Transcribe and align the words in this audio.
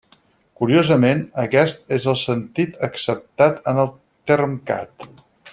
Curiosament, 0.61 1.21
aquest 1.43 1.93
és 1.99 2.09
el 2.13 2.17
sentit 2.23 2.81
acceptat 2.89 3.63
en 3.73 3.85
el 3.85 3.93
Termcat. 4.33 5.11